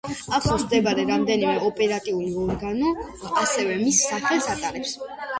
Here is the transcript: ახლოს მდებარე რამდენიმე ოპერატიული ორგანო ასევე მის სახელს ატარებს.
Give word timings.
ახლოს 0.35 0.61
მდებარე 0.67 1.03
რამდენიმე 1.09 1.59
ოპერატიული 1.67 2.31
ორგანო 2.43 2.93
ასევე 3.43 3.75
მის 3.83 3.99
სახელს 4.07 4.49
ატარებს. 4.55 4.95